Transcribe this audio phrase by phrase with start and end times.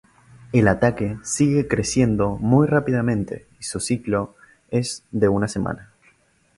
[0.51, 4.33] El ataque sigue creciendo muy rápidamente y su ciclo
[4.71, 5.91] es de una semana.